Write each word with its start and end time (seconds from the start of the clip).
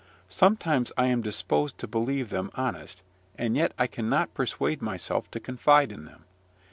Sometimes 0.29 0.91
I 0.97 1.05
am 1.09 1.21
disposed 1.21 1.77
to 1.77 1.87
believe 1.87 2.29
them 2.29 2.49
honest, 2.55 3.03
and 3.37 3.55
yet 3.55 3.71
I 3.77 3.85
cannot 3.85 4.33
persuade 4.33 4.81
myself 4.81 5.29
to 5.29 5.39
confide 5.39 5.91
in 5.91 6.05
them. 6.05 6.25